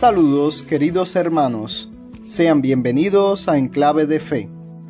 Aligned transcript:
Saludos 0.00 0.62
queridos 0.62 1.14
hermanos, 1.14 1.90
sean 2.24 2.62
bienvenidos 2.62 3.48
a 3.48 3.58
Enclave 3.58 4.06
de 4.06 4.18
Fe, 4.18 4.48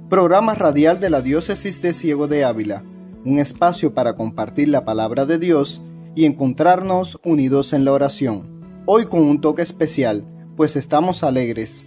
programa 0.08 0.54
radial 0.54 1.00
de 1.00 1.10
la 1.10 1.20
Diócesis 1.20 1.82
de 1.82 1.94
Ciego 1.94 2.28
de 2.28 2.44
Ávila, 2.44 2.84
un 3.24 3.40
espacio 3.40 3.92
para 3.92 4.14
compartir 4.14 4.68
la 4.68 4.84
palabra 4.84 5.26
de 5.26 5.38
Dios 5.38 5.82
y 6.14 6.26
encontrarnos 6.26 7.18
unidos 7.24 7.72
en 7.72 7.84
la 7.84 7.92
oración. 7.92 8.62
Hoy 8.86 9.06
con 9.06 9.22
un 9.22 9.40
toque 9.40 9.62
especial, 9.62 10.24
pues 10.56 10.76
estamos 10.76 11.24
alegres. 11.24 11.84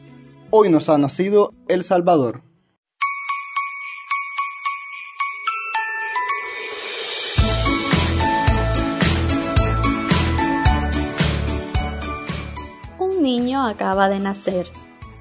Hoy 0.49 0.67
nos 0.67 0.89
ha 0.89 0.97
nacido 0.97 1.53
el 1.69 1.83
Salvador. 1.83 2.41
Acaba 13.65 14.09
de 14.09 14.19
nacer. 14.19 14.67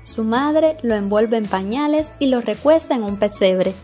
Su 0.05 0.25
madre 0.25 0.77
lo 0.83 0.95
envuelve 0.95 1.37
en 1.37 1.47
pañales 1.47 2.13
y 2.19 2.27
lo 2.27 2.41
recuesta 2.41 2.95
en 2.95 3.05
un 3.05 3.19
pesebre. 3.19 3.75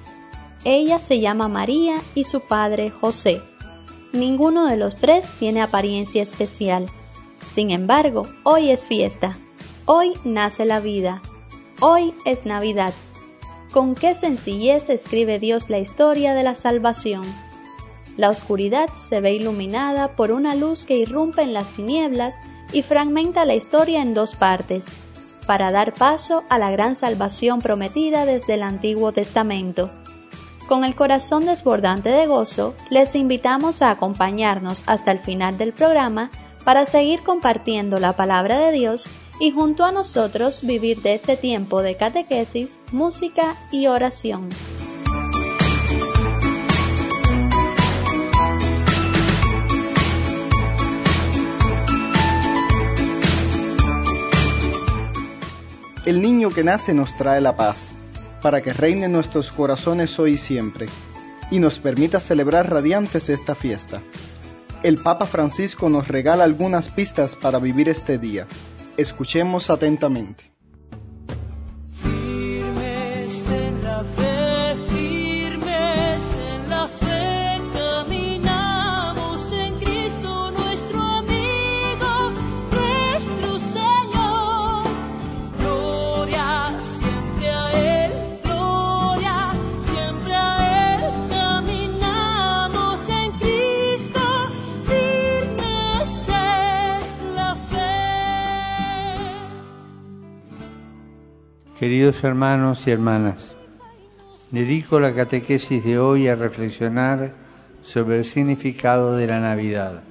Ella 0.65 0.98
se 0.98 1.21
llama 1.21 1.48
María 1.48 1.97
y 2.15 2.25
su 2.25 2.41
padre 2.41 2.91
José. 2.91 3.41
Ninguno 4.12 4.67
de 4.67 4.77
los 4.77 4.97
tres 4.97 5.27
tiene 5.39 5.62
apariencia 5.62 6.23
especial. 6.23 6.87
Sin 7.48 7.71
embargo, 7.71 8.27
hoy 8.42 8.70
es 8.70 8.84
fiesta. 8.84 9.37
Hoy 9.84 10.15
nace 10.25 10.65
la 10.65 10.81
vida. 10.81 11.22
Hoy 11.81 12.12
es 12.25 12.45
Navidad. 12.45 12.93
Con 13.72 13.95
qué 13.95 14.15
sencillez 14.15 14.89
escribe 14.89 15.39
Dios 15.39 15.70
la 15.70 15.78
historia 15.78 16.34
de 16.34 16.43
la 16.43 16.55
salvación. 16.55 17.22
La 18.17 18.31
oscuridad 18.31 18.89
se 18.97 19.20
ve 19.20 19.34
iluminada 19.34 20.09
por 20.09 20.33
una 20.33 20.56
luz 20.56 20.84
que 20.84 20.97
irrumpe 20.97 21.43
en 21.43 21.53
las 21.53 21.69
tinieblas 21.69 22.34
y 22.72 22.83
fragmenta 22.83 23.44
la 23.44 23.55
historia 23.55 24.02
en 24.02 24.14
dos 24.14 24.34
partes, 24.34 24.86
para 25.47 25.72
dar 25.72 25.94
paso 25.94 26.42
a 26.48 26.58
la 26.58 26.70
gran 26.70 26.94
salvación 26.94 27.60
prometida 27.60 28.27
desde 28.27 28.55
el 28.55 28.62
Antiguo 28.62 29.12
Testamento. 29.12 29.91
Con 30.69 30.84
el 30.84 30.94
corazón 30.94 31.47
desbordante 31.47 32.10
de 32.10 32.27
gozo, 32.27 32.75
les 32.91 33.14
invitamos 33.14 33.80
a 33.80 33.91
acompañarnos 33.91 34.84
hasta 34.86 35.10
el 35.12 35.19
final 35.19 35.56
del 35.56 35.72
programa 35.72 36.30
para 36.64 36.84
seguir 36.84 37.22
compartiendo 37.22 37.98
la 37.98 38.12
palabra 38.12 38.58
de 38.58 38.72
Dios 38.72 39.08
y 39.41 39.50
junto 39.53 39.86
a 39.86 39.92
nosotros 39.92 40.60
vivir 40.62 41.00
de 41.00 41.14
este 41.14 41.36
tiempo 41.36 41.80
de 41.80 41.97
catequesis, 41.97 42.78
música 42.92 43.56
y 43.70 43.86
oración. 43.86 44.50
El 56.09 56.23
niño 56.23 56.48
que 56.48 56.64
nace 56.64 56.95
nos 56.95 57.19
trae 57.19 57.42
la 57.42 57.55
paz, 57.55 57.92
para 58.41 58.62
que 58.62 58.73
reine 58.73 59.05
en 59.05 59.12
nuestros 59.12 59.53
corazones 59.53 60.19
hoy 60.19 60.33
y 60.33 60.37
siempre, 60.39 60.89
y 61.50 61.61
nos 61.61 61.78
permita 61.81 62.19
celebrar 62.19 62.70
radiantes 62.70 63.28
esta 63.28 63.55
fiesta. 63.55 64.00
El 64.83 65.03
Papa 65.03 65.27
Francisco 65.27 65.91
nos 65.91 66.09
regala 66.09 66.45
algunas 66.45 66.89
pistas 66.89 67.37
para 67.37 67.59
vivir 67.59 67.91
este 67.91 68.17
día. 68.17 68.47
Escuchemos 68.97 69.69
atentamente. 69.69 70.50
Queridos 101.78 102.25
hermanos 102.25 102.87
y 102.89 102.91
hermanas, 102.91 103.55
dedico 104.50 104.99
la 104.99 105.15
catequesis 105.15 105.84
de 105.84 106.00
hoy 106.00 106.27
a 106.27 106.34
reflexionar 106.34 107.33
sobre 107.83 108.19
el 108.19 108.25
significado 108.25 109.15
de 109.15 109.28
la 109.28 109.39
Navidad. 109.39 110.03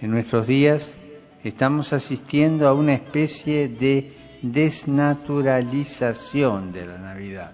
En 0.00 0.10
nuestros 0.10 0.46
días 0.46 0.96
estamos 1.44 1.92
asistiendo 1.92 2.66
a 2.66 2.72
una 2.72 2.94
especie 2.94 3.68
de 3.68 4.14
desnaturalización 4.40 6.72
de 6.72 6.86
la 6.86 6.96
Navidad, 6.96 7.52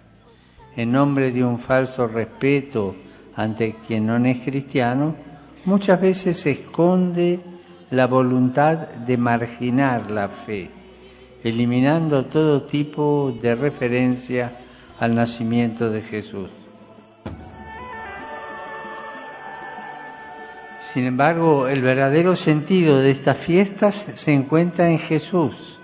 en 0.76 0.92
nombre 0.92 1.32
de 1.32 1.42
un 1.42 1.58
falso 1.58 2.06
respeto 2.06 2.94
ante 3.34 3.74
quien 3.84 4.06
no 4.06 4.16
es 4.24 4.44
cristiano, 4.44 5.16
muchas 5.64 6.00
veces 6.00 6.38
se 6.38 6.52
esconde 6.52 7.40
la 7.90 8.06
voluntad 8.06 8.78
de 8.78 9.16
marginar 9.16 10.08
la 10.08 10.28
fe 10.28 10.77
eliminando 11.44 12.24
todo 12.26 12.62
tipo 12.62 13.36
de 13.40 13.54
referencia 13.54 14.56
al 14.98 15.14
nacimiento 15.14 15.90
de 15.90 16.02
Jesús. 16.02 16.50
Sin 20.80 21.04
embargo, 21.04 21.68
el 21.68 21.82
verdadero 21.82 22.34
sentido 22.34 22.98
de 22.98 23.10
estas 23.10 23.36
fiestas 23.36 24.06
se 24.14 24.32
encuentra 24.32 24.88
en 24.88 24.98
Jesús. 24.98 25.78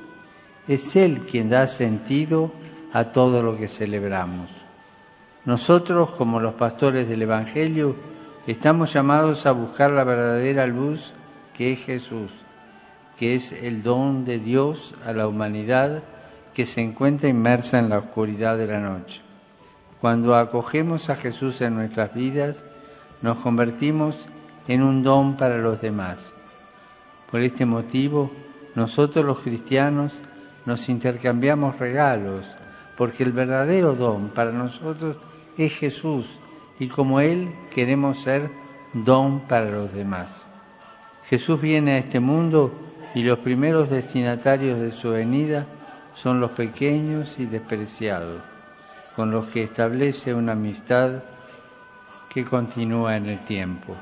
Es 0.66 0.97
Él 0.97 1.20
quien 1.20 1.50
da 1.50 1.66
sentido 1.66 2.50
a 2.93 3.12
todo 3.12 3.43
lo 3.43 3.56
que 3.56 3.69
celebramos. 3.69 4.50
Nosotros, 5.44 6.12
como 6.12 6.41
los 6.41 6.54
pastores 6.54 7.09
del 7.09 7.22
Evangelio, 7.22 7.97
estamos 8.47 8.93
llamados 8.94 9.47
a 9.47 9.53
buscar 9.53 9.91
la 9.91 10.04
verdadera 10.04 10.66
luz 10.66 11.12
que 11.53 11.72
es 11.72 11.81
Jesús 11.81 12.32
que 13.19 13.34
es 13.34 13.52
el 13.52 13.82
don 13.82 14.25
de 14.25 14.38
Dios 14.38 14.94
a 15.06 15.12
la 15.12 15.28
humanidad 15.28 16.02
que 16.52 16.66
se 16.66 16.80
encuentra 16.80 17.28
inmersa 17.28 17.78
en 17.78 17.88
la 17.88 17.98
oscuridad 17.98 18.56
de 18.56 18.66
la 18.66 18.80
noche. 18.80 19.22
Cuando 20.00 20.36
acogemos 20.36 21.10
a 21.10 21.16
Jesús 21.16 21.60
en 21.60 21.75
nuestras 21.75 22.14
vidas, 22.14 22.64
nos 23.22 23.38
convertimos 23.38 24.26
en 24.69 24.82
un 24.82 25.02
don 25.02 25.36
para 25.36 25.58
los 25.58 25.80
demás. 25.80 26.32
Por 27.30 27.41
este 27.41 27.66
motivo, 27.66 28.30
nosotros 28.75 29.25
los 29.25 29.41
cristianos 29.41 30.12
nos 30.66 30.88
intercambiamos 30.88 31.78
regalos, 31.78 32.46
porque 32.96 33.22
el 33.22 33.32
verdadero 33.32 33.94
don 33.94 34.28
para 34.28 34.52
nosotros 34.52 35.16
es 35.58 35.72
Jesús 35.72 36.38
y 36.78 36.88
como 36.88 37.20
Él 37.20 37.54
queremos 37.70 38.20
ser 38.20 38.50
don 38.92 39.41
para 39.41 39.70
los 39.70 39.92
demás. 39.92 40.46
Jesús 41.25 41.60
viene 41.60 41.92
a 41.92 41.98
este 41.98 42.20
mundo 42.20 42.72
y 43.14 43.22
los 43.22 43.38
primeros 43.38 43.88
destinatarios 43.88 44.80
de 44.80 44.91
su 44.91 45.10
venida 45.10 45.66
son 46.14 46.41
los 46.41 46.50
pequeños 46.50 47.38
y 47.38 47.47
despreciados, 47.47 48.42
con 49.14 49.30
los 49.30 49.47
que 49.47 49.62
establece 49.62 50.34
una 50.34 50.52
amistad 50.52 51.22
que 52.28 52.44
continúa 52.44 53.16
en 53.16 53.26
el 53.26 53.44
tiempo. 53.44 53.94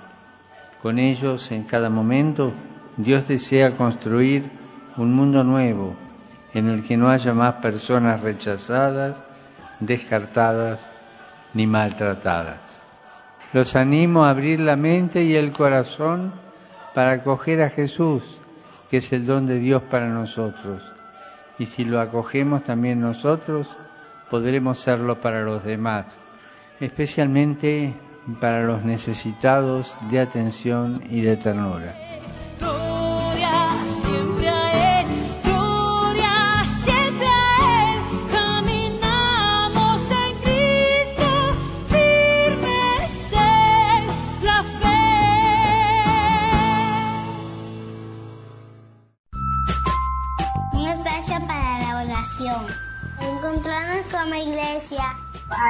Con 0.80 0.98
ellos, 0.98 1.52
en 1.52 1.64
cada 1.64 1.90
momento, 1.90 2.52
Dios 2.96 3.28
desea 3.28 3.76
construir 3.76 4.50
un 4.96 5.12
mundo 5.14 5.44
nuevo 5.44 5.94
en 6.54 6.68
el 6.68 6.82
que 6.82 6.96
no 6.96 7.10
haya 7.10 7.34
más 7.34 7.54
personas 7.56 8.20
rechazadas, 8.22 9.16
descartadas 9.80 10.80
ni 11.52 11.66
maltratadas. 11.66 12.82
Los 13.52 13.76
animo 13.76 14.24
a 14.24 14.30
abrir 14.30 14.60
la 14.60 14.76
mente 14.76 15.22
y 15.24 15.34
el 15.34 15.52
corazón 15.52 16.32
para 16.94 17.12
acoger 17.12 17.62
a 17.62 17.70
Jesús 17.70 18.41
que 18.92 18.98
es 18.98 19.10
el 19.14 19.24
don 19.24 19.46
de 19.46 19.58
Dios 19.58 19.80
para 19.84 20.10
nosotros. 20.10 20.82
Y 21.58 21.64
si 21.64 21.82
lo 21.86 21.98
acogemos 21.98 22.62
también 22.62 23.00
nosotros, 23.00 23.66
podremos 24.28 24.80
serlo 24.80 25.18
para 25.18 25.40
los 25.40 25.64
demás, 25.64 26.04
especialmente 26.78 27.94
para 28.38 28.64
los 28.64 28.84
necesitados 28.84 29.96
de 30.10 30.20
atención 30.20 31.02
y 31.08 31.22
de 31.22 31.38
ternura. 31.38 31.94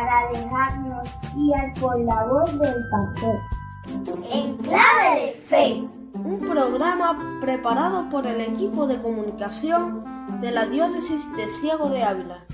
Para 0.03 0.29
dejarnos 0.33 1.09
guiar 1.35 1.73
por 1.81 2.01
la 2.01 2.25
voz 2.25 2.59
del 2.59 2.89
pastor. 2.91 3.41
En 4.31 4.57
clave 4.59 5.27
de 5.27 5.33
fe, 5.33 5.89
un 6.15 6.41
programa 6.41 7.39
preparado 7.41 8.09
por 8.11 8.27
el 8.27 8.41
equipo 8.41 8.87
de 8.87 9.01
comunicación 9.01 10.41
de 10.41 10.51
la 10.51 10.67
Diócesis 10.67 11.21
de 11.37 11.49
Ciego 11.61 11.89
de 11.89 12.03
Ávila. 12.03 12.45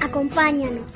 Acompáñanos. 0.00 0.94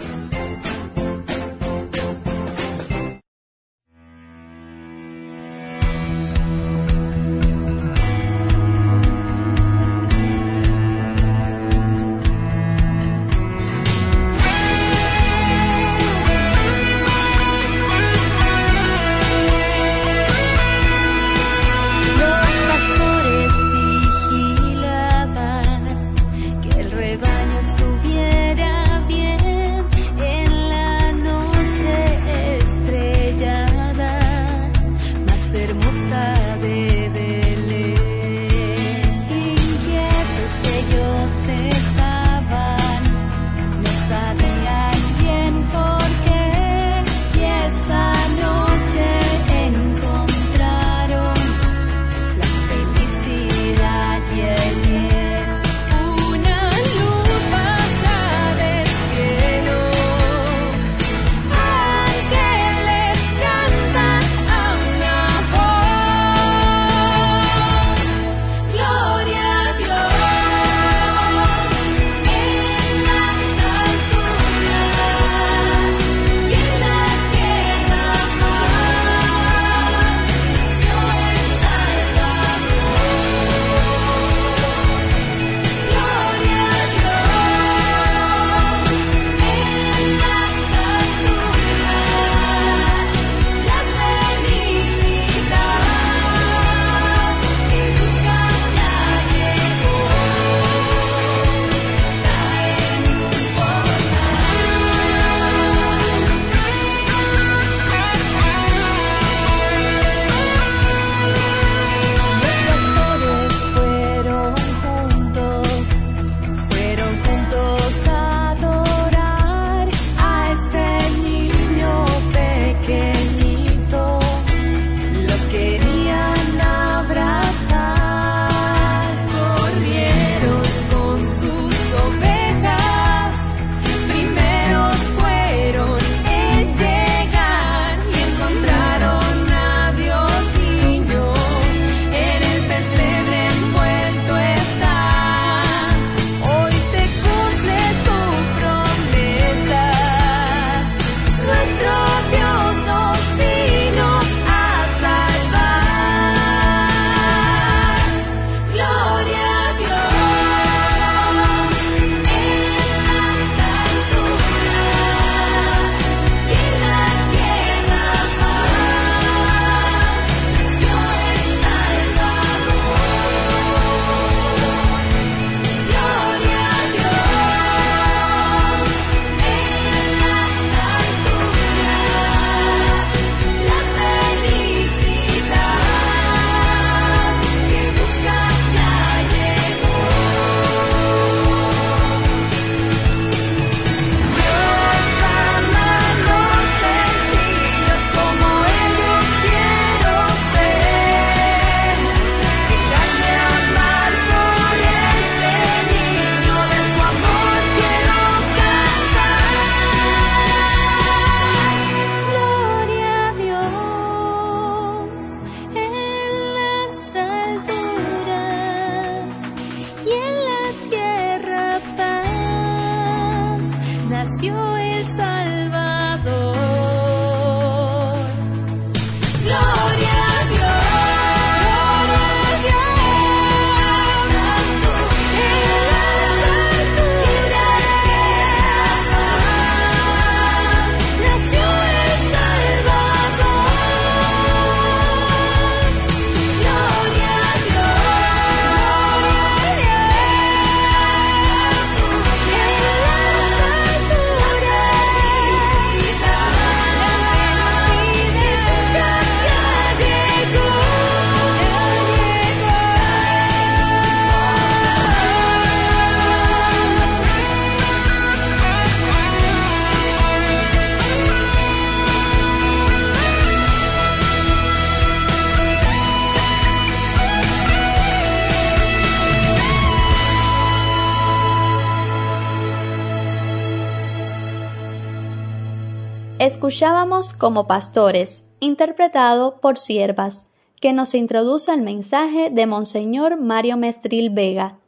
Escuchábamos 286.73 287.35
como 287.35 287.67
pastores, 287.67 288.47
interpretado 288.59 289.61
por 289.61 289.77
siervas, 289.77 290.47
que 290.81 290.95
nos 290.95 291.15
introduce 291.15 291.71
el 291.71 291.83
mensaje 291.83 292.49
de 292.49 292.67
Monseñor 292.67 293.39
Mario 293.39 293.77
Mestril 293.77 294.31
Vega. 294.31 294.79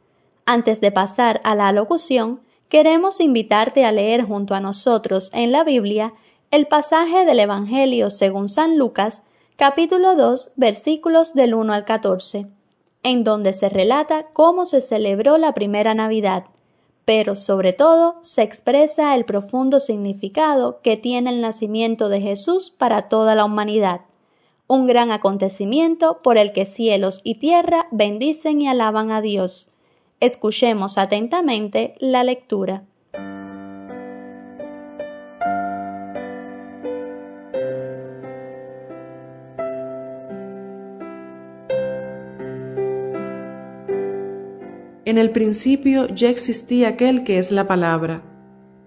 Antes 0.47 0.81
de 0.81 0.91
pasar 0.91 1.41
a 1.43 1.53
la 1.53 1.71
locución, 1.71 2.41
queremos 2.69 3.19
invitarte 3.19 3.85
a 3.85 3.91
leer 3.91 4.25
junto 4.25 4.55
a 4.55 4.59
nosotros 4.59 5.29
en 5.31 5.51
la 5.51 5.63
Biblia 5.63 6.13
el 6.49 6.65
pasaje 6.65 7.23
del 7.23 7.39
Evangelio 7.39 8.09
según 8.09 8.49
San 8.49 8.79
Lucas, 8.79 9.23
capítulo 9.55 10.15
2, 10.15 10.53
versículos 10.55 11.35
del 11.35 11.53
1 11.53 11.71
al 11.71 11.85
14, 11.85 12.47
en 13.03 13.23
donde 13.23 13.53
se 13.53 13.69
relata 13.69 14.25
cómo 14.33 14.65
se 14.65 14.81
celebró 14.81 15.37
la 15.37 15.53
primera 15.53 15.93
Navidad, 15.93 16.45
pero 17.05 17.35
sobre 17.35 17.71
todo 17.71 18.17
se 18.21 18.41
expresa 18.41 19.15
el 19.15 19.25
profundo 19.25 19.79
significado 19.79 20.81
que 20.81 20.97
tiene 20.97 21.29
el 21.29 21.39
nacimiento 21.39 22.09
de 22.09 22.19
Jesús 22.19 22.71
para 22.71 23.07
toda 23.09 23.35
la 23.35 23.45
humanidad, 23.45 24.01
un 24.67 24.87
gran 24.87 25.11
acontecimiento 25.11 26.21
por 26.23 26.37
el 26.39 26.51
que 26.51 26.65
cielos 26.65 27.21
y 27.23 27.35
tierra 27.35 27.87
bendicen 27.91 28.59
y 28.61 28.67
alaban 28.67 29.11
a 29.11 29.21
Dios. 29.21 29.69
Escuchemos 30.19 30.97
atentamente 30.97 31.93
la 31.99 32.23
lectura. 32.23 32.83
En 45.05 45.19
el 45.19 45.29
principio 45.29 46.07
ya 46.07 46.31
existía 46.31 46.87
aquel 46.87 47.23
que 47.23 47.37
es 47.37 47.51
la 47.51 47.67
palabra, 47.67 48.23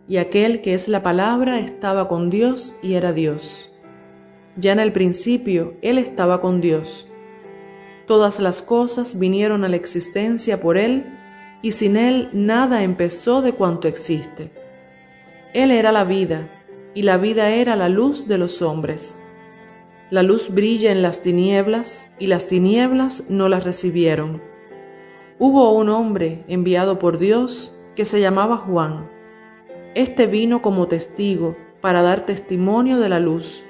y 0.09 0.17
aquel 0.17 0.63
que 0.63 0.75
es 0.75 0.89
la 0.89 1.01
palabra 1.01 1.61
estaba 1.61 2.09
con 2.09 2.29
Dios 2.29 2.75
y 2.83 2.95
era 2.95 3.13
Dios. 3.13 3.71
Ya 4.57 4.73
en 4.73 4.81
el 4.81 4.91
principio 4.91 5.77
Él 5.81 5.97
estaba 5.97 6.41
con 6.41 6.61
Dios. 6.61 7.09
Todas 8.09 8.41
las 8.41 8.63
cosas 8.63 9.21
vinieron 9.21 9.65
a 9.65 9.69
la 9.69 9.77
existencia 9.77 10.61
por 10.61 10.77
Él, 10.77 11.07
y 11.63 11.71
sin 11.71 11.97
Él 11.97 12.31
nada 12.33 12.83
empezó 12.83 13.41
de 13.41 13.53
cuanto 13.53 13.87
existe. 13.87 14.51
Él 15.55 15.71
era 15.71 15.93
la 15.93 16.03
vida, 16.03 16.51
y 16.95 17.03
la 17.03 17.17
vida 17.17 17.51
era 17.51 17.77
la 17.77 17.89
luz 17.89 18.27
de 18.27 18.39
los 18.39 18.61
hombres. 18.61 19.25
La 20.11 20.25
luz 20.25 20.53
brilla 20.53 20.91
en 20.91 21.01
las 21.01 21.23
tinieblas, 21.23 22.11
y 22.19 22.27
las 22.27 22.49
tinieblas 22.49 23.23
no 23.29 23.49
las 23.49 23.63
recibieron 23.63 24.58
Hubo 25.40 25.73
un 25.73 25.88
hombre 25.88 26.45
enviado 26.49 26.99
por 26.99 27.18
Dios 27.18 27.73
que 27.95 28.04
se 28.04 28.21
llamaba 28.21 28.57
Juan. 28.57 29.09
Este 29.95 30.26
vino 30.26 30.61
como 30.62 30.88
testigo 30.88 31.57
para 31.80 32.02
dar 32.02 32.26
testimonio 32.26 32.99
de 32.99 33.09
la 33.09 33.21
luz, 33.21 33.64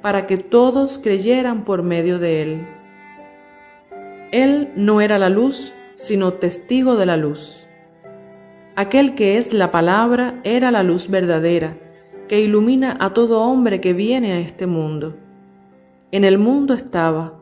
para 0.00 0.28
que 0.28 0.36
todos 0.36 0.98
creyeran 0.98 1.64
por 1.64 1.82
medio 1.82 2.20
de 2.20 2.42
él. 2.42 2.68
Él 4.30 4.70
no 4.76 5.00
era 5.00 5.18
la 5.18 5.28
luz, 5.28 5.74
sino 5.96 6.34
testigo 6.34 6.94
de 6.94 7.06
la 7.06 7.16
luz. 7.16 7.66
Aquel 8.76 9.16
que 9.16 9.38
es 9.38 9.52
la 9.52 9.72
palabra 9.72 10.40
era 10.44 10.70
la 10.70 10.84
luz 10.84 11.08
verdadera, 11.08 11.76
que 12.28 12.40
ilumina 12.40 12.96
a 13.00 13.12
todo 13.12 13.42
hombre 13.42 13.80
que 13.80 13.92
viene 13.92 14.34
a 14.34 14.38
este 14.38 14.68
mundo. 14.68 15.16
En 16.12 16.22
el 16.22 16.38
mundo 16.38 16.74
estaba. 16.74 17.40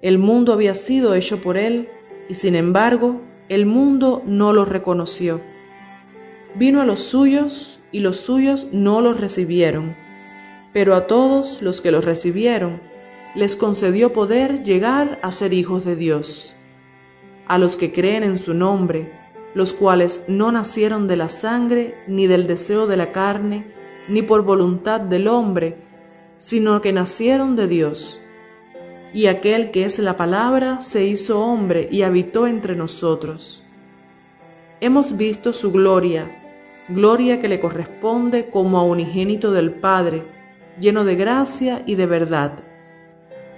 El 0.00 0.16
mundo 0.16 0.54
había 0.54 0.74
sido 0.74 1.14
hecho 1.14 1.42
por 1.42 1.58
él, 1.58 1.90
y 2.28 2.34
sin 2.34 2.54
embargo 2.54 3.22
el 3.48 3.66
mundo 3.66 4.22
no 4.26 4.52
lo 4.52 4.64
reconoció. 4.64 5.40
Vino 6.54 6.80
a 6.80 6.84
los 6.84 7.02
suyos 7.02 7.80
y 7.92 8.00
los 8.00 8.18
suyos 8.18 8.68
no 8.72 9.00
los 9.00 9.20
recibieron, 9.20 9.96
pero 10.72 10.94
a 10.94 11.06
todos 11.06 11.62
los 11.62 11.80
que 11.80 11.90
los 11.90 12.04
recibieron 12.04 12.80
les 13.34 13.54
concedió 13.54 14.12
poder 14.12 14.64
llegar 14.64 15.20
a 15.22 15.30
ser 15.30 15.52
hijos 15.52 15.84
de 15.84 15.94
Dios, 15.94 16.56
a 17.46 17.58
los 17.58 17.76
que 17.76 17.92
creen 17.92 18.22
en 18.22 18.38
su 18.38 18.54
nombre, 18.54 19.12
los 19.54 19.72
cuales 19.72 20.24
no 20.28 20.50
nacieron 20.52 21.06
de 21.06 21.16
la 21.16 21.28
sangre, 21.28 21.94
ni 22.08 22.26
del 22.26 22.46
deseo 22.46 22.86
de 22.86 22.96
la 22.96 23.12
carne, 23.12 23.72
ni 24.08 24.22
por 24.22 24.42
voluntad 24.42 25.00
del 25.00 25.28
hombre, 25.28 25.76
sino 26.38 26.80
que 26.80 26.92
nacieron 26.92 27.56
de 27.56 27.68
Dios 27.68 28.22
y 29.12 29.26
aquel 29.26 29.70
que 29.70 29.84
es 29.84 29.98
la 29.98 30.16
palabra 30.16 30.80
se 30.80 31.06
hizo 31.06 31.40
hombre 31.40 31.88
y 31.90 32.02
habitó 32.02 32.46
entre 32.46 32.76
nosotros. 32.76 33.62
Hemos 34.80 35.16
visto 35.16 35.52
su 35.52 35.72
gloria, 35.72 36.30
gloria 36.88 37.40
que 37.40 37.48
le 37.48 37.60
corresponde 37.60 38.50
como 38.50 38.78
a 38.78 38.82
unigénito 38.82 39.52
del 39.52 39.72
Padre, 39.72 40.24
lleno 40.78 41.04
de 41.04 41.16
gracia 41.16 41.82
y 41.86 41.94
de 41.94 42.06
verdad. 42.06 42.62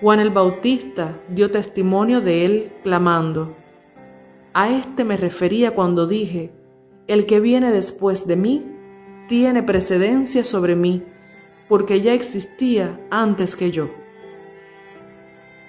Juan 0.00 0.20
el 0.20 0.30
Bautista 0.30 1.20
dio 1.28 1.50
testimonio 1.50 2.20
de 2.20 2.44
él, 2.44 2.72
clamando, 2.84 3.56
A 4.52 4.70
este 4.70 5.02
me 5.04 5.16
refería 5.16 5.74
cuando 5.74 6.06
dije, 6.06 6.52
El 7.08 7.26
que 7.26 7.40
viene 7.40 7.72
después 7.72 8.26
de 8.26 8.36
mí 8.36 8.64
tiene 9.26 9.62
precedencia 9.62 10.44
sobre 10.44 10.76
mí, 10.76 11.02
porque 11.68 12.00
ya 12.00 12.14
existía 12.14 13.00
antes 13.10 13.56
que 13.56 13.72
yo. 13.72 13.90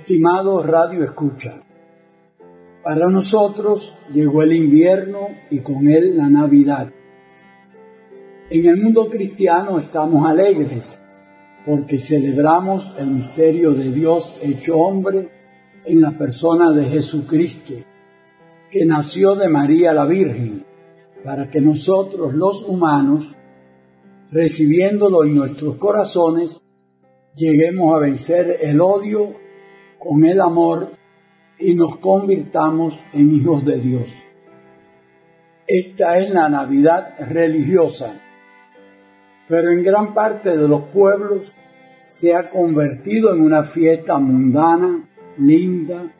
Estimado 0.00 0.62
Radio 0.62 1.04
Escucha, 1.04 1.62
para 2.82 3.06
nosotros 3.08 3.94
llegó 4.10 4.42
el 4.42 4.54
invierno 4.54 5.28
y 5.50 5.60
con 5.60 5.88
él 5.88 6.16
la 6.16 6.28
Navidad. 6.30 6.90
En 8.48 8.66
el 8.66 8.82
mundo 8.82 9.10
cristiano 9.10 9.78
estamos 9.78 10.26
alegres 10.26 10.98
porque 11.66 11.98
celebramos 11.98 12.94
el 12.98 13.08
misterio 13.08 13.72
de 13.72 13.92
Dios 13.92 14.38
hecho 14.42 14.78
hombre 14.78 15.28
en 15.84 16.00
la 16.00 16.16
persona 16.16 16.72
de 16.72 16.86
Jesucristo, 16.86 17.74
que 18.70 18.86
nació 18.86 19.36
de 19.36 19.50
María 19.50 19.92
la 19.92 20.06
Virgen, 20.06 20.64
para 21.22 21.50
que 21.50 21.60
nosotros 21.60 22.32
los 22.34 22.62
humanos, 22.62 23.28
recibiéndolo 24.32 25.24
en 25.24 25.36
nuestros 25.36 25.76
corazones, 25.76 26.62
lleguemos 27.36 27.94
a 27.94 27.98
vencer 27.98 28.56
el 28.62 28.80
odio 28.80 29.49
con 30.00 30.24
el 30.24 30.40
amor 30.40 30.92
y 31.58 31.74
nos 31.74 31.98
convirtamos 31.98 32.98
en 33.12 33.34
hijos 33.34 33.64
de 33.64 33.78
Dios. 33.78 34.08
Esta 35.66 36.18
es 36.18 36.30
la 36.30 36.48
Navidad 36.48 37.14
religiosa, 37.18 38.18
pero 39.46 39.70
en 39.70 39.84
gran 39.84 40.14
parte 40.14 40.56
de 40.56 40.66
los 40.66 40.84
pueblos 40.84 41.54
se 42.06 42.34
ha 42.34 42.48
convertido 42.48 43.32
en 43.32 43.42
una 43.42 43.62
fiesta 43.62 44.18
mundana, 44.18 45.06
linda, 45.36 46.10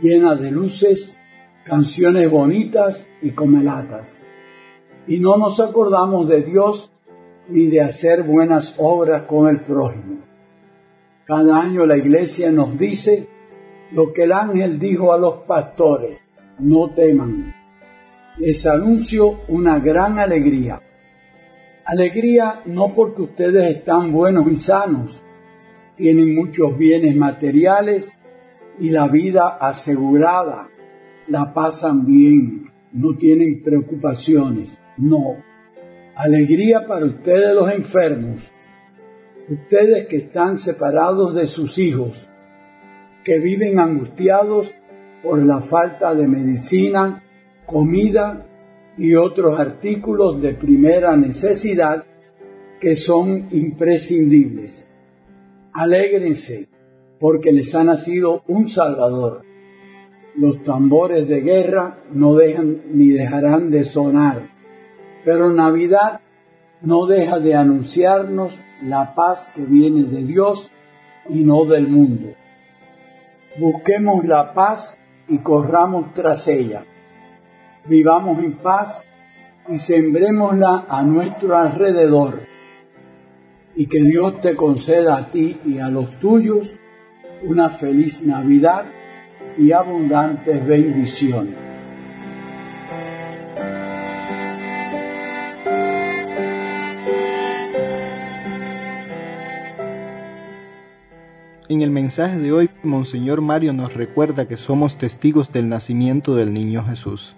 llena 0.00 0.34
de 0.34 0.50
luces, 0.50 1.16
canciones 1.64 2.28
bonitas 2.28 3.08
y 3.20 3.32
comelatas. 3.32 4.26
Y 5.06 5.20
no 5.20 5.36
nos 5.36 5.60
acordamos 5.60 6.26
de 6.26 6.42
Dios 6.42 6.90
ni 7.48 7.66
de 7.66 7.82
hacer 7.82 8.22
buenas 8.22 8.74
obras 8.78 9.22
con 9.22 9.48
el 9.48 9.60
prójimo. 9.60 10.29
Cada 11.30 11.62
año 11.62 11.86
la 11.86 11.96
iglesia 11.96 12.50
nos 12.50 12.76
dice 12.76 13.28
lo 13.92 14.12
que 14.12 14.24
el 14.24 14.32
ángel 14.32 14.80
dijo 14.80 15.12
a 15.12 15.16
los 15.16 15.44
pastores, 15.46 16.20
no 16.58 16.92
teman. 16.92 17.54
Les 18.38 18.66
anuncio 18.66 19.38
una 19.46 19.78
gran 19.78 20.18
alegría. 20.18 20.82
Alegría 21.84 22.62
no 22.66 22.96
porque 22.96 23.22
ustedes 23.22 23.76
están 23.76 24.10
buenos 24.10 24.50
y 24.50 24.56
sanos, 24.56 25.22
tienen 25.94 26.34
muchos 26.34 26.76
bienes 26.76 27.14
materiales 27.14 28.12
y 28.80 28.90
la 28.90 29.06
vida 29.06 29.56
asegurada, 29.60 30.68
la 31.28 31.54
pasan 31.54 32.04
bien, 32.04 32.64
no 32.92 33.14
tienen 33.14 33.62
preocupaciones, 33.62 34.76
no. 34.96 35.36
Alegría 36.16 36.88
para 36.88 37.06
ustedes 37.06 37.54
los 37.54 37.70
enfermos, 37.70 38.50
ustedes 39.50 40.06
que 40.06 40.16
están 40.18 40.56
separados 40.56 41.34
de 41.34 41.46
sus 41.46 41.76
hijos, 41.78 42.28
que 43.24 43.40
viven 43.40 43.80
angustiados 43.80 44.70
por 45.22 45.44
la 45.44 45.60
falta 45.60 46.14
de 46.14 46.28
medicina, 46.28 47.24
comida 47.66 48.46
y 48.96 49.16
otros 49.16 49.58
artículos 49.58 50.40
de 50.40 50.54
primera 50.54 51.16
necesidad 51.16 52.04
que 52.80 52.94
son 52.94 53.48
imprescindibles. 53.50 54.90
Alégrense 55.72 56.68
porque 57.18 57.52
les 57.52 57.74
ha 57.74 57.84
nacido 57.84 58.42
un 58.46 58.68
Salvador. 58.68 59.42
Los 60.36 60.62
tambores 60.64 61.28
de 61.28 61.40
guerra 61.40 61.98
no 62.12 62.34
dejan 62.36 62.82
ni 62.92 63.08
dejarán 63.08 63.70
de 63.70 63.82
sonar, 63.82 64.48
pero 65.24 65.52
Navidad 65.52 66.20
no 66.82 67.06
deja 67.06 67.40
de 67.40 67.54
anunciarnos 67.54 68.58
la 68.82 69.14
paz 69.14 69.52
que 69.54 69.62
viene 69.62 70.02
de 70.04 70.22
Dios 70.22 70.70
y 71.28 71.44
no 71.44 71.64
del 71.64 71.88
mundo. 71.88 72.34
Busquemos 73.58 74.24
la 74.24 74.54
paz 74.54 75.02
y 75.28 75.38
corramos 75.38 76.12
tras 76.14 76.48
ella. 76.48 76.84
Vivamos 77.86 78.38
en 78.38 78.58
paz 78.58 79.06
y 79.68 79.78
sembrémosla 79.78 80.86
a 80.88 81.02
nuestro 81.02 81.56
alrededor. 81.56 82.46
Y 83.74 83.86
que 83.86 84.00
Dios 84.00 84.40
te 84.40 84.56
conceda 84.56 85.16
a 85.16 85.30
ti 85.30 85.58
y 85.64 85.78
a 85.78 85.88
los 85.88 86.18
tuyos 86.18 86.72
una 87.42 87.70
feliz 87.70 88.26
Navidad 88.26 88.86
y 89.56 89.72
abundantes 89.72 90.66
bendiciones. 90.66 91.69
En 101.70 101.82
el 101.82 101.90
mensaje 101.92 102.36
de 102.38 102.52
hoy, 102.52 102.68
Monseñor 102.82 103.42
Mario 103.42 103.72
nos 103.72 103.94
recuerda 103.94 104.48
que 104.48 104.56
somos 104.56 104.98
testigos 104.98 105.52
del 105.52 105.68
nacimiento 105.68 106.34
del 106.34 106.52
niño 106.52 106.82
Jesús 106.82 107.36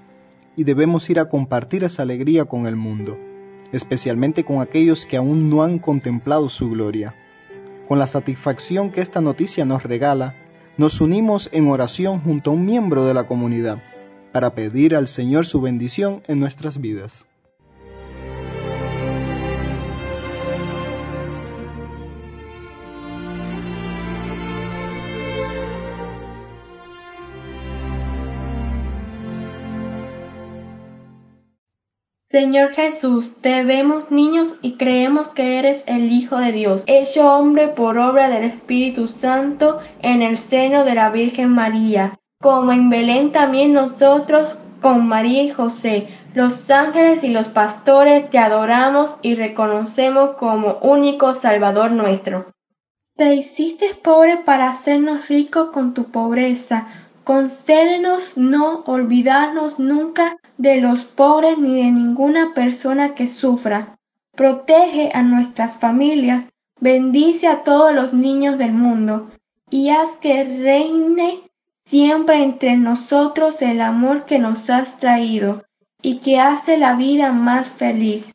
y 0.56 0.64
debemos 0.64 1.10
ir 1.10 1.20
a 1.20 1.28
compartir 1.28 1.84
esa 1.84 2.00
alegría 2.00 2.46
con 2.46 2.66
el 2.66 2.74
mundo, 2.74 3.18
especialmente 3.72 4.42
con 4.42 4.62
aquellos 4.62 5.04
que 5.04 5.18
aún 5.18 5.50
no 5.50 5.62
han 5.62 5.78
contemplado 5.78 6.48
su 6.48 6.70
gloria. 6.70 7.14
Con 7.86 7.98
la 7.98 8.06
satisfacción 8.06 8.90
que 8.90 9.02
esta 9.02 9.20
noticia 9.20 9.66
nos 9.66 9.82
regala, 9.82 10.34
nos 10.78 11.02
unimos 11.02 11.50
en 11.52 11.68
oración 11.68 12.18
junto 12.22 12.52
a 12.52 12.54
un 12.54 12.64
miembro 12.64 13.04
de 13.04 13.12
la 13.12 13.24
comunidad 13.24 13.82
para 14.32 14.54
pedir 14.54 14.96
al 14.96 15.08
Señor 15.08 15.44
su 15.44 15.60
bendición 15.60 16.22
en 16.26 16.40
nuestras 16.40 16.80
vidas. 16.80 17.26
Señor 32.32 32.72
Jesús, 32.72 33.34
te 33.42 33.62
vemos 33.62 34.10
niños 34.10 34.54
y 34.62 34.78
creemos 34.78 35.28
que 35.28 35.58
eres 35.58 35.84
el 35.86 36.10
Hijo 36.10 36.38
de 36.38 36.50
Dios, 36.50 36.82
hecho 36.86 37.30
hombre 37.30 37.68
por 37.68 37.98
obra 37.98 38.30
del 38.30 38.44
Espíritu 38.44 39.06
Santo 39.06 39.80
en 40.00 40.22
el 40.22 40.38
seno 40.38 40.86
de 40.86 40.94
la 40.94 41.10
Virgen 41.10 41.50
María, 41.50 42.18
como 42.40 42.72
en 42.72 42.88
Belén 42.88 43.32
también 43.32 43.74
nosotros 43.74 44.56
con 44.80 45.06
María 45.06 45.42
y 45.42 45.50
José, 45.50 46.08
los 46.32 46.70
ángeles 46.70 47.22
y 47.22 47.28
los 47.28 47.48
pastores 47.48 48.30
te 48.30 48.38
adoramos 48.38 49.14
y 49.20 49.34
reconocemos 49.34 50.30
como 50.38 50.78
único 50.78 51.34
Salvador 51.34 51.90
nuestro. 51.90 52.46
Te 53.14 53.34
hiciste 53.34 53.94
pobre 54.02 54.38
para 54.38 54.70
hacernos 54.70 55.28
ricos 55.28 55.68
con 55.70 55.92
tu 55.92 56.04
pobreza. 56.04 56.86
Concédenos 57.24 58.36
no 58.36 58.82
olvidarnos 58.86 59.78
nunca 59.78 60.38
de 60.58 60.80
los 60.80 61.04
pobres 61.04 61.56
ni 61.56 61.76
de 61.76 61.90
ninguna 61.92 62.52
persona 62.52 63.14
que 63.14 63.28
sufra. 63.28 63.96
Protege 64.34 65.10
a 65.14 65.22
nuestras 65.22 65.76
familias, 65.76 66.46
bendice 66.80 67.46
a 67.46 67.62
todos 67.62 67.94
los 67.94 68.12
niños 68.12 68.58
del 68.58 68.72
mundo 68.72 69.30
y 69.70 69.90
haz 69.90 70.16
que 70.16 70.42
reine 70.42 71.42
siempre 71.84 72.42
entre 72.42 72.76
nosotros 72.76 73.62
el 73.62 73.80
amor 73.80 74.24
que 74.24 74.38
nos 74.40 74.68
has 74.68 74.96
traído 74.96 75.64
y 76.02 76.18
que 76.18 76.40
hace 76.40 76.76
la 76.76 76.94
vida 76.94 77.32
más 77.32 77.68
feliz. 77.68 78.32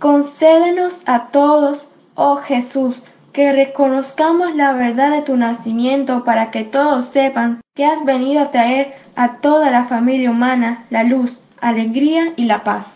Concédenos 0.00 1.02
a 1.06 1.28
todos, 1.28 1.86
oh 2.16 2.36
Jesús, 2.36 3.00
que 3.34 3.52
reconozcamos 3.52 4.54
la 4.54 4.72
verdad 4.72 5.10
de 5.10 5.22
tu 5.22 5.36
nacimiento 5.36 6.24
para 6.24 6.52
que 6.52 6.62
todos 6.62 7.08
sepan 7.08 7.60
que 7.74 7.84
has 7.84 8.04
venido 8.04 8.40
a 8.40 8.52
traer 8.52 8.94
a 9.16 9.38
toda 9.38 9.72
la 9.72 9.86
familia 9.86 10.30
humana 10.30 10.84
la 10.88 11.02
luz, 11.02 11.36
alegría 11.60 12.32
y 12.36 12.44
la 12.44 12.62
paz. 12.62 12.94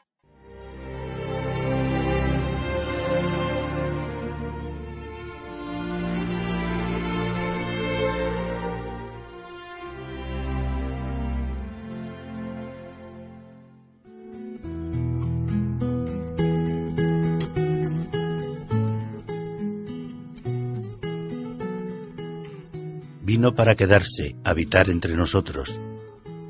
Vino 23.49 23.57
para 23.57 23.77
quedarse, 23.77 24.37
habitar 24.45 24.91
entre 24.91 25.17
nosotros 25.17 25.81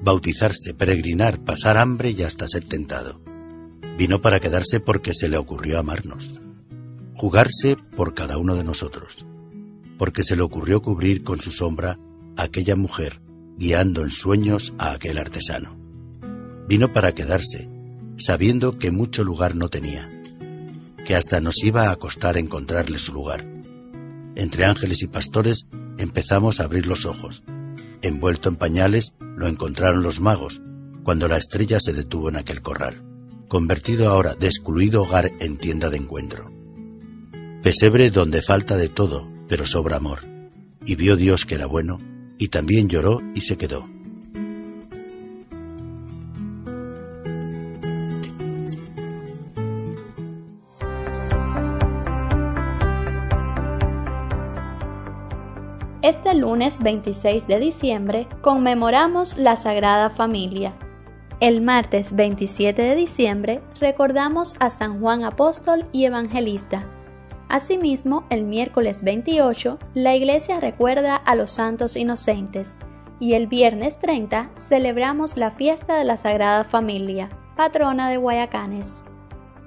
bautizarse, 0.02 0.74
peregrinar, 0.74 1.44
pasar 1.44 1.76
hambre 1.76 2.10
y 2.10 2.24
hasta 2.24 2.48
ser 2.48 2.64
tentado. 2.64 3.20
Vino 3.96 4.20
para 4.20 4.40
quedarse 4.40 4.80
porque 4.80 5.14
se 5.14 5.28
le 5.28 5.36
ocurrió 5.36 5.78
amarnos, 5.78 6.40
jugarse 7.14 7.76
por 7.96 8.14
cada 8.14 8.36
uno 8.36 8.56
de 8.56 8.64
nosotros, 8.64 9.24
porque 9.96 10.24
se 10.24 10.34
le 10.34 10.42
ocurrió 10.42 10.82
cubrir 10.82 11.22
con 11.22 11.38
su 11.38 11.52
sombra 11.52 12.00
a 12.36 12.42
aquella 12.42 12.74
mujer, 12.74 13.20
guiando 13.56 14.02
en 14.02 14.10
sueños 14.10 14.74
a 14.76 14.90
aquel 14.90 15.18
artesano. 15.18 15.76
Vino 16.66 16.92
para 16.92 17.14
quedarse, 17.14 17.68
sabiendo 18.16 18.76
que 18.76 18.90
mucho 18.90 19.22
lugar 19.22 19.54
no 19.54 19.68
tenía, 19.68 20.10
que 21.06 21.14
hasta 21.14 21.40
nos 21.40 21.62
iba 21.62 21.92
a 21.92 21.96
costar 21.96 22.36
encontrarle 22.36 22.98
su 22.98 23.12
lugar. 23.12 23.57
Entre 24.38 24.64
ángeles 24.64 25.02
y 25.02 25.06
pastores 25.06 25.66
empezamos 25.98 26.60
a 26.60 26.64
abrir 26.64 26.86
los 26.86 27.04
ojos, 27.04 27.42
Envuelto 28.00 28.48
en 28.48 28.56
pañales, 28.56 29.12
lo 29.20 29.48
encontraron 29.48 30.02
los 30.04 30.20
magos, 30.20 30.62
cuando 31.02 31.26
la 31.26 31.36
estrella 31.36 31.80
se 31.80 31.92
detuvo 31.92 32.28
en 32.28 32.36
aquel 32.36 32.62
corral, 32.62 33.02
convertido 33.48 34.08
ahora 34.08 34.34
de 34.36 34.46
excluido 34.46 35.02
hogar 35.02 35.32
en 35.40 35.58
tienda 35.58 35.90
de 35.90 35.96
encuentro. 35.96 36.52
Pesebre 37.62 38.10
donde 38.10 38.40
falta 38.40 38.76
de 38.76 38.88
todo, 38.88 39.28
pero 39.48 39.66
sobra 39.66 39.96
amor, 39.96 40.20
y 40.84 40.94
vio 40.94 41.16
Dios 41.16 41.44
que 41.44 41.56
era 41.56 41.66
bueno, 41.66 41.98
y 42.38 42.48
también 42.48 42.88
lloró 42.88 43.20
y 43.34 43.40
se 43.40 43.56
quedó. 43.56 43.88
Este 56.00 56.32
lunes 56.32 56.80
26 56.80 57.48
de 57.48 57.58
diciembre 57.58 58.28
conmemoramos 58.40 59.36
la 59.36 59.56
Sagrada 59.56 60.10
Familia. 60.10 60.74
El 61.40 61.60
martes 61.60 62.14
27 62.14 62.80
de 62.80 62.94
diciembre 62.94 63.60
recordamos 63.80 64.54
a 64.60 64.70
San 64.70 65.00
Juan 65.00 65.24
Apóstol 65.24 65.86
y 65.90 66.04
Evangelista. 66.04 66.86
Asimismo, 67.48 68.24
el 68.30 68.44
miércoles 68.44 69.02
28 69.02 69.80
la 69.94 70.14
Iglesia 70.14 70.60
recuerda 70.60 71.16
a 71.16 71.34
los 71.34 71.50
santos 71.50 71.96
inocentes 71.96 72.76
y 73.18 73.34
el 73.34 73.48
viernes 73.48 73.98
30 73.98 74.50
celebramos 74.56 75.36
la 75.36 75.50
fiesta 75.50 75.96
de 75.96 76.04
la 76.04 76.16
Sagrada 76.16 76.62
Familia, 76.62 77.28
patrona 77.56 78.08
de 78.08 78.18
Guayacanes. 78.18 79.02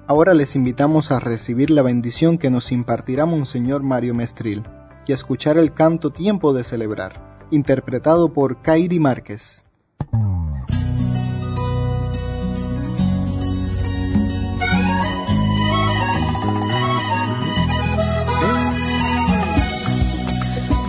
Ahora 0.06 0.32
les 0.32 0.56
invitamos 0.56 1.12
a 1.12 1.20
recibir 1.20 1.68
la 1.68 1.82
bendición 1.82 2.38
que 2.38 2.48
nos 2.48 2.72
impartirá 2.72 3.26
Monseñor 3.26 3.82
Mario 3.82 4.14
Mestril 4.14 4.62
y 5.06 5.12
escuchar 5.12 5.58
el 5.58 5.72
canto 5.72 6.10
Tiempo 6.10 6.52
de 6.52 6.64
Celebrar, 6.64 7.46
interpretado 7.50 8.32
por 8.32 8.62
Kairi 8.62 8.98
Márquez. 8.98 9.64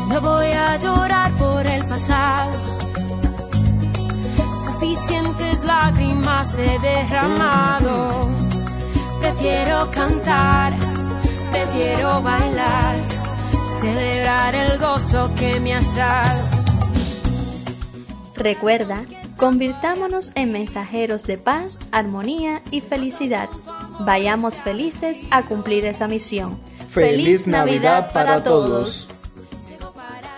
No 0.10 0.22
voy 0.22 0.46
a 0.46 0.78
llorar 0.78 1.32
por 1.38 1.66
el 1.66 1.86
pasado, 1.86 2.52
suficientes 4.66 5.64
lágrimas 5.64 6.58
he 6.60 6.80
derramado. 6.80 8.30
Prefiero 9.20 9.90
cantar, 9.92 10.74
prefiero 11.52 12.22
bailar 12.22 13.13
celebrar 13.84 14.56
el 14.56 14.80
gozo 14.80 15.30
que 15.36 15.60
me 15.60 15.74
has 15.74 15.96
dado. 15.96 16.42
Recuerda, 18.36 19.06
Convirtámonos 19.38 20.32
en 20.36 20.52
mensajeros 20.52 21.26
de 21.26 21.38
paz, 21.38 21.80
armonía 21.92 22.62
y 22.72 22.82
felicidad. 22.82 23.50
Vayamos 24.00 24.62
felices 24.62 25.22
a 25.32 25.44
cumplir 25.44 25.86
esa 25.86 26.08
misión. 26.08 26.60
Feliz 26.90 27.48
Navidad 27.48 28.12
para 28.14 28.44
todos. 28.44 29.12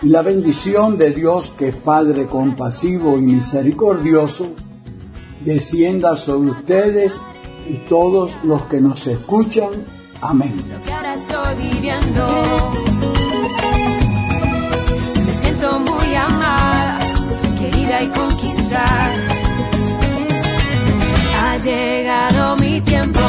Y 0.02 0.08
la 0.08 0.22
bendición 0.22 0.98
de 0.98 1.10
Dios, 1.10 1.52
que 1.56 1.68
es 1.68 1.76
Padre 1.76 2.26
compasivo 2.26 3.18
y 3.18 3.22
misericordioso, 3.22 4.48
descienda 5.44 6.16
sobre 6.16 6.50
ustedes 6.50 7.20
y 7.68 7.74
todos 7.88 8.36
los 8.44 8.64
que 8.64 8.80
nos 8.80 9.06
escuchan. 9.06 9.70
Amén. 10.20 10.64
Lo 10.70 10.82
que 10.82 10.92
ahora 10.92 11.14
estoy 11.14 11.54
viviendo. 11.56 12.85
Muy 15.56 16.14
amada, 16.14 16.98
querida 17.58 18.02
y 18.02 18.08
conquistada. 18.08 19.14
Ha 21.40 21.56
llegado 21.58 22.56
mi 22.56 22.80
tiempo 22.82 23.20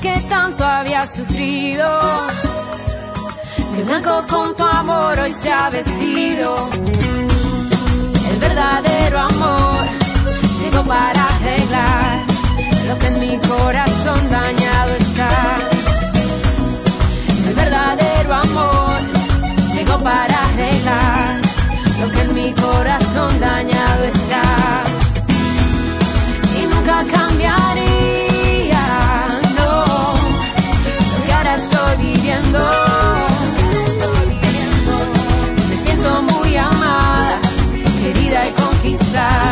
que 0.00 0.20
tanto 0.28 0.64
había 0.64 1.06
sufrido. 1.06 1.86
De 3.76 3.84
blanco 3.84 4.24
con 4.28 4.56
tu 4.56 4.64
amor 4.64 5.16
hoy 5.16 5.30
se 5.30 5.52
ha 5.52 5.70
vestido. 5.70 6.68
El 8.30 8.36
verdadero 8.40 9.20
amor 9.20 9.86
llegó 10.60 10.82
para 10.82 11.28
arreglar 11.28 12.18
lo 12.88 12.98
que 12.98 13.06
en 13.06 13.20
mi 13.20 13.38
corazón 13.38 14.28
dañado 14.28 14.92
está. 14.98 15.30
El 17.46 17.54
verdadero 17.54 18.34
amor 18.34 18.98
llegó 19.72 19.98
para 20.02 20.46
arreglar 20.48 21.40
lo 22.00 22.10
que 22.12 22.20
en 22.22 22.34
mi 22.34 22.52
corazón 22.54 23.38
dañado 23.38 24.02
está. 24.02 24.42
Y 26.58 26.66
nunca 26.74 27.04
cambiaré. 27.08 27.83
amistad. 38.94 39.43